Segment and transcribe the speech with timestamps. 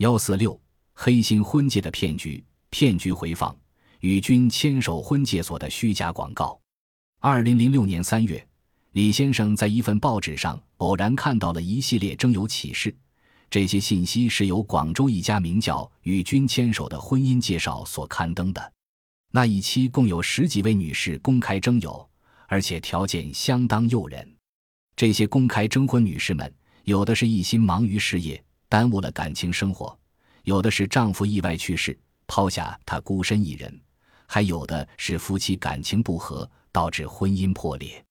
[0.00, 0.58] 幺四六
[0.94, 3.54] 黑心婚介的骗局，骗局回放
[3.98, 6.58] 与君牵手婚介所的虚假广告。
[7.18, 8.42] 二零零六年三月，
[8.92, 12.96] 李先生在一份报纸上偶然看到了一系列征友启事，
[13.50, 18.72] 这些信息是由广州一家名叫“与君牵手”的婚姻介绍所刊登的。
[19.32, 22.08] 那一期共有十几位女士公开征友，
[22.48, 24.26] 而且条件相当诱人。
[24.96, 26.50] 这些公开征婚女士们，
[26.84, 29.94] 有的是一心忙于事业，耽误了感情生活；
[30.44, 33.70] 有的是丈夫意外去世，抛下她孤身一人；
[34.26, 38.02] 还有的是夫妻感情不和，导致婚姻破裂。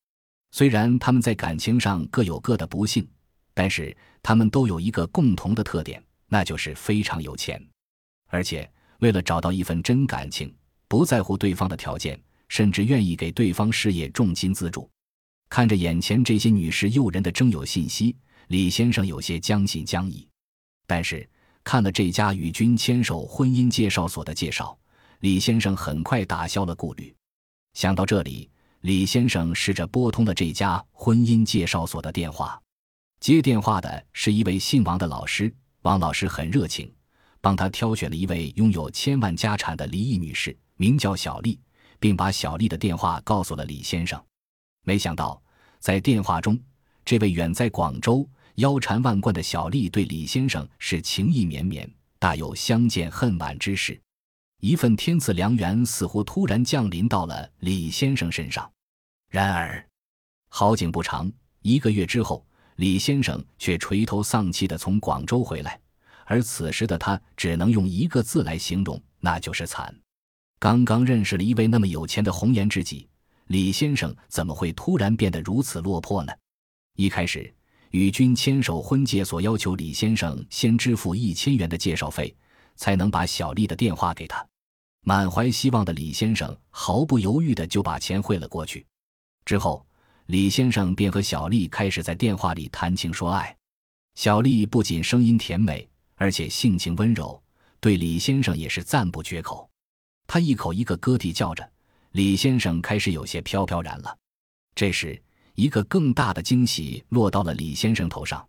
[0.51, 3.07] 虽然他们在感情上各有各的不幸，
[3.53, 7.59] 但是他们都有一个共同的特点，那就是非常有钱，
[8.27, 10.53] 而且为了找到一份真感情。
[10.89, 14.89] 不在乎对方的条件，甚至愿意给对方事业重金资助。
[15.49, 18.15] 看着眼前这些女士诱人的征友信息，
[18.47, 20.28] 李先生有些将信将疑。
[20.89, 21.29] 但是
[21.63, 24.75] 看了这家与君牵手婚姻介绍所的介绍，
[25.19, 27.15] 李先生很快打消了顾虑。
[27.75, 28.49] 想到这里，
[28.81, 32.59] 李先生试着拨通了这家婚姻介绍所的电话。
[33.19, 36.91] 接电话的是一位姓王的老师，王老师很热情，
[37.39, 40.57] 帮他挑选了一位拥有千万家产的离异女士。
[40.75, 41.59] 名叫小丽，
[41.99, 44.19] 并把小丽的电话告诉了李先生。
[44.83, 45.39] 没想到，
[45.77, 46.59] 在电话中，
[47.05, 48.27] 这位远在广州、
[48.59, 53.97] 腰缠万贯的小丽对李先生是情意绵绵，大有相见恨晚之势。
[54.59, 58.69] 一份天赐良缘似乎突然降临到了李先生身上。
[59.29, 59.87] 然而，
[60.49, 65.79] 好景不长，一个月之后，李先生却垂头丧气地从广州回来，
[66.25, 69.97] 而此时的他只能用一个字来形容，那就是惨。
[70.59, 73.07] 刚刚认识了一位那么有钱的红颜知己，
[73.47, 76.33] 李先生怎么会突然变得如此落魄呢？
[76.97, 77.53] 一开始，
[77.91, 82.35] 与君牵手婚介所要求李先生先支付一千元的介绍费，
[82.75, 84.45] 才能把小丽的电话给他。
[85.01, 88.85] 满怀希望的李先生毫不犹豫的就把钱汇了过去。
[89.45, 89.85] 之后，
[90.27, 93.55] 李先生便和小丽开始在电话里谈情说爱。
[94.15, 97.41] 小丽不仅声音甜美，而且性情温柔，
[97.79, 99.67] 对李先生也是赞不绝口。
[100.27, 101.67] 他一口一个哥弟叫着，
[102.11, 104.15] 李先生开始有些飘飘然了。
[104.75, 105.19] 这时，
[105.59, 108.47] 一个更大的惊喜落到了李先生头上。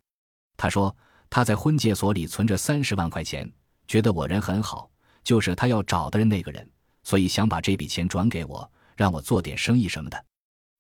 [0.57, 0.97] 他说
[1.29, 3.51] ：“他在婚介所里存着三十万块钱，
[3.89, 4.89] 觉得我人很好，
[5.25, 6.71] 就是他要找的人那个人，
[7.03, 10.25] 所以想把这笔钱转给我，让我做点生意什么的。”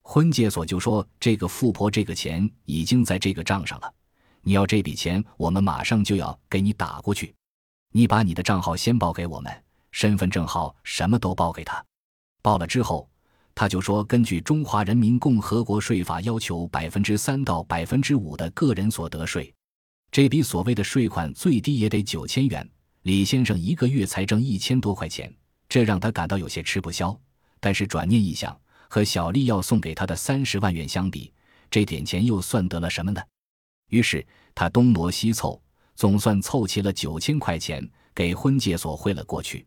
[0.03, 3.93] 婚介所就说：“这个富婆，这个钱已经在这个账上了，
[4.43, 7.35] 你要这笔钱，我们马上就要给你打过去。
[7.93, 9.53] 你把你的账号先报给我们。”
[9.91, 11.85] 身份证号什么都报给他，
[12.41, 13.11] 报了之后，
[13.55, 19.53] 他就说根据中华人民共和国税法要求百分之三到百分之五的个人所得税，
[20.11, 22.69] 这笔所谓的税款最低也得九千元。
[23.03, 25.35] 李先生一个月才挣一千多块钱，
[25.69, 27.19] 这让他感到有些吃不消。
[27.59, 28.59] 但是转念一想，
[28.89, 31.33] 和小丽要送给他的三十万元相比，
[31.71, 33.21] 这点钱又算得了什么呢？
[33.91, 35.63] 于是他东挪西凑，
[35.97, 39.67] 总算凑齐了九千块钱，给婚介所汇了过去。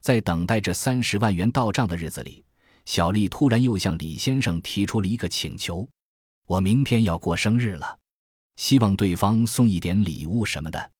[0.00, 2.44] 在等待这三十万元到账的日子里，
[2.88, 5.86] 小丽突然又向李先生提出了一个请求
[6.48, 7.98] ：“我明天要过生日了，
[8.56, 10.90] 希望对方送一点礼物什么的。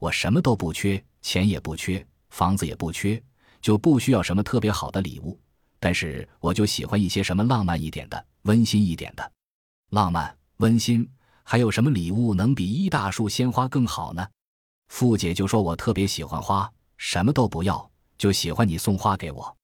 [0.00, 3.22] 我什么都不缺，钱也不缺，房子也不缺，
[3.60, 5.38] 就不需要什么特别好的礼物。
[5.78, 9.32] 但是我就喜欢一些什么浪漫一点的、温馨一点的。
[9.90, 11.08] 浪漫、温馨，
[11.44, 14.26] 还有什么礼物能比一大束鲜花更好呢？”
[14.90, 17.88] 傅姐就说：“我特别喜欢花，什么都不要。”
[18.18, 19.57] 就喜欢你送花给我。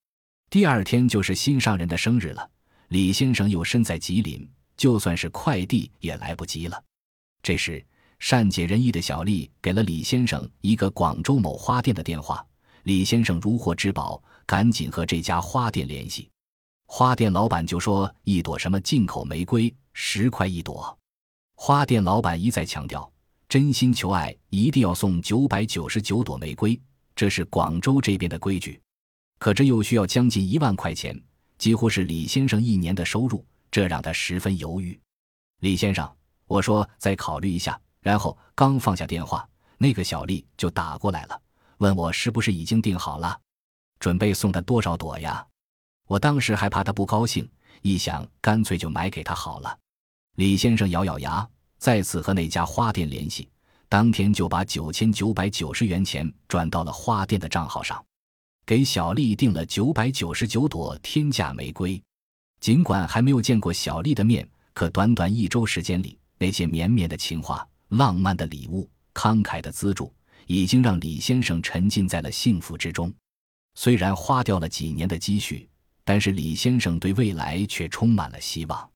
[0.51, 2.49] 第二天就是心上人的生日了，
[2.89, 6.83] 李先生又身在吉林，就算是快递也来不及了。
[7.43, 7.85] 这时，
[8.21, 12.45] 善解人意的小丽给了李先生一个广州某花店的电话。
[12.85, 16.31] 李先生如获至宝，赶紧和这家花店联系。
[16.87, 20.97] 花店老板就说一朵什么进口玫瑰十块一朵。
[21.57, 23.11] 花店老板一再强调，
[23.49, 26.79] 真心求爱一定要送九百九十九朵玫瑰。
[27.17, 28.81] 这是广州这边的规矩，
[29.39, 31.19] 可这又需要将近一万块钱，
[31.59, 34.99] 几乎是李先生一年的收入，这让他十分犹豫。
[35.61, 36.11] 李先生，
[36.47, 39.49] 我说再考虑一下，然后刚放下电话，
[39.79, 41.41] 那个小丽就打过来了，
[41.79, 43.39] 问我是不是已经订好了，
[43.99, 45.47] 准备送他多少朵呀？
[46.07, 47.49] 我当时还怕他不高兴，
[47.83, 49.79] 一想干脆就买给他好了。
[50.37, 51.49] 李先生咬咬牙，
[51.79, 53.49] 再次和那家花店联系。
[53.89, 58.05] 当天就把九千九百九十元钱转到了花店的账号上，
[58.67, 62.01] 给小丽订了九百九十九朵天价玫瑰。
[62.61, 70.11] 尽管还没有见过小丽的面，可短短一周时间里，那些绵绵的情话、浪漫的礼物、慷慨的资助，
[70.47, 73.13] 已经让李先生沉浸在了幸福之中。
[73.75, 75.69] 虽然花掉了几年的积蓄，
[76.03, 78.91] 但是李先生对未来却充满了希望。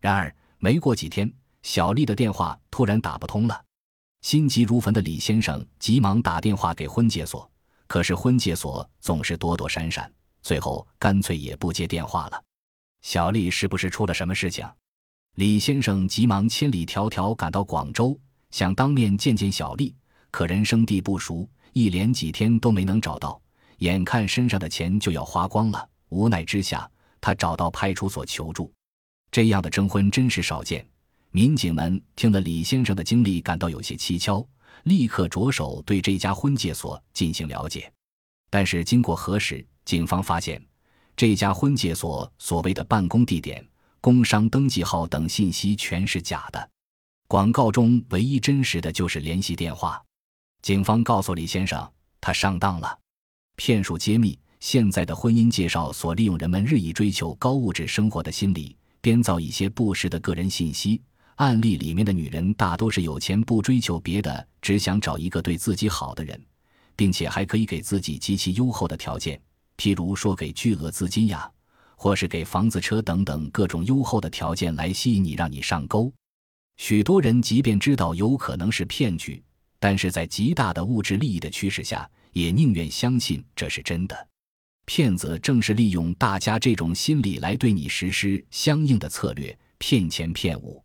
[0.00, 1.32] 然而，没过几天，
[1.62, 3.64] 小丽的电话突然打不通了。
[4.22, 7.48] 心急如焚的李先生急忙打电话给婚介所，
[7.94, 10.12] 可是婚介所总是躲躲闪闪，
[10.42, 12.44] 最后干脆也不接电话了。
[13.02, 14.68] 小丽是不是出了什么事情？
[15.36, 18.18] 李先生急忙千里迢迢赶到广州，
[18.50, 19.94] 想当面见见小丽，
[20.32, 23.40] 可人生地不熟，一连几天都没能找到。
[23.78, 26.90] 眼看身上的钱就要花光了，无奈之下，
[27.20, 28.72] 他找到派出所求助。
[29.30, 30.84] 这样的征婚真是少见。
[31.30, 34.44] 民警们听了李先生的经历，感到有些蹊跷，
[34.84, 37.92] 立刻着手对这家婚介所进行了解。
[38.48, 40.64] 但是经过核实，警方发现
[41.16, 43.66] 这家婚介所所谓的办公地点、
[44.00, 46.70] 工商登记号等信息全是假的，
[47.26, 50.02] 广告中唯一真实的就是联系电话。
[50.62, 51.90] 警方告诉李先生，
[52.20, 52.98] 他上当了。
[53.56, 61.02] 骗术揭秘：现在的婚姻介绍所利用人们日益追求高物质生活的心理，编造一些不实的个人信息。
[61.36, 66.40] 案例里面的女人大多是有钱不追求别的，只想找一个对自己好的人，
[66.94, 69.40] 并且还可以给自己极其优厚的条件，
[69.76, 71.50] 譬如说给巨额资金呀，
[71.96, 76.12] 或是给房子、车等等各种优厚的条件来吸引你，让你上钩。
[76.76, 79.42] 许多人即便知道有可能是骗局，
[79.80, 84.28] 但是在极大的物质利益的驱使下，也宁愿相信这是真的。
[84.86, 90.83] 骗子正是利用大家这种心理来对你实施相应的策略，骗钱骗物。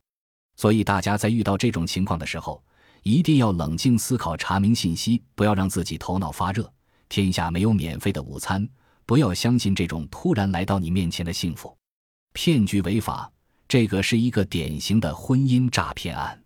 [0.59, 2.61] 所以，大家在遇到这种情况的时候，
[3.03, 6.69] 一定要冷静思考，查明信息，不要让自己头脑发热。
[7.07, 8.67] 天下没有免费的午餐，
[9.05, 11.73] 不要相信这种突然来到你面前的幸福。
[12.33, 13.31] 骗局违法，
[13.69, 16.37] 这个是一个典型的婚姻诈骗案。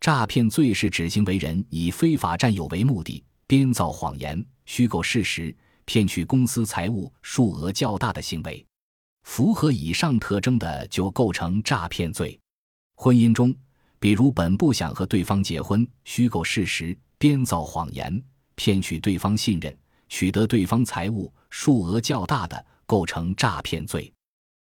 [0.00, 5.56] 诈骗罪是指行为人以非法占有为目的，编造谎言、虚构事实，
[5.86, 8.62] 骗取公司财物数额较大的行为。
[9.22, 12.38] 符合以上特征的，就构成诈骗罪。
[12.98, 13.54] 婚姻中，
[14.00, 18.22] 比如本不想和对方结婚，虚构事实、编造谎言，
[18.54, 19.76] 骗取对方信任，
[20.08, 24.10] 取得对方财物数额较大的，构成诈骗罪。